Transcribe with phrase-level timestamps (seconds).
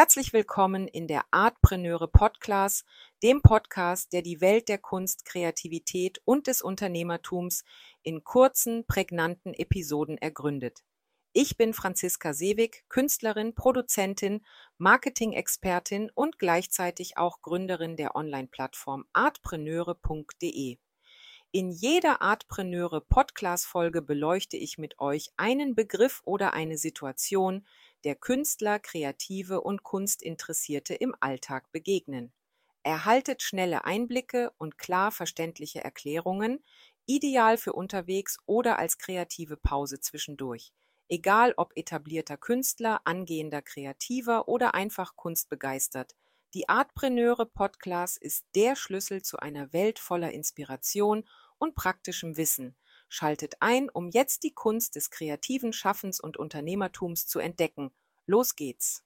[0.00, 2.86] Herzlich willkommen in der Artpreneure Podcast,
[3.24, 7.64] dem Podcast, der die Welt der Kunst, Kreativität und des Unternehmertums
[8.04, 10.84] in kurzen, prägnanten Episoden ergründet.
[11.32, 20.78] Ich bin Franziska Seewig, Künstlerin, Produzentin, Marketing-Expertin und gleichzeitig auch Gründerin der Online-Plattform artpreneure.de.
[21.50, 27.66] In jeder Artpreneure Podcast Folge beleuchte ich mit euch einen Begriff oder eine Situation,
[28.04, 32.34] der Künstler, Kreative und Kunstinteressierte im Alltag begegnen.
[32.82, 36.62] Erhaltet schnelle Einblicke und klar verständliche Erklärungen,
[37.06, 40.74] ideal für unterwegs oder als kreative Pause zwischendurch.
[41.08, 46.14] Egal ob etablierter Künstler, angehender Kreativer oder einfach kunstbegeistert.
[46.54, 51.24] Die Artpreneure Podcast ist der Schlüssel zu einer Welt voller Inspiration
[51.58, 52.76] und praktischem Wissen.
[53.08, 57.90] Schaltet ein, um jetzt die Kunst des kreativen Schaffens und Unternehmertums zu entdecken.
[58.26, 59.04] Los geht's!